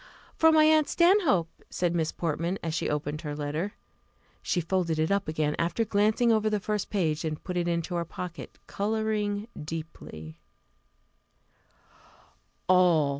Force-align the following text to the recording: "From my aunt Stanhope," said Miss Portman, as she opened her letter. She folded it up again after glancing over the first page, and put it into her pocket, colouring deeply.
"From 0.35 0.55
my 0.55 0.63
aunt 0.63 0.89
Stanhope," 0.89 1.61
said 1.69 1.93
Miss 1.93 2.11
Portman, 2.11 2.57
as 2.63 2.73
she 2.73 2.89
opened 2.89 3.21
her 3.21 3.35
letter. 3.35 3.73
She 4.41 4.59
folded 4.59 4.97
it 4.97 5.11
up 5.11 5.27
again 5.27 5.55
after 5.59 5.85
glancing 5.85 6.31
over 6.31 6.49
the 6.49 6.59
first 6.59 6.89
page, 6.89 7.23
and 7.23 7.43
put 7.43 7.55
it 7.55 7.67
into 7.67 7.93
her 7.93 8.03
pocket, 8.03 8.57
colouring 8.65 9.47
deeply. 9.63 10.39